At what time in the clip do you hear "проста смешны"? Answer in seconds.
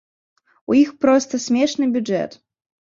1.05-1.85